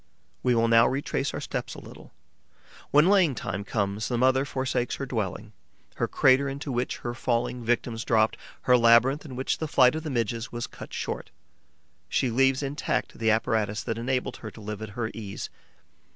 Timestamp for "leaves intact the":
12.31-13.29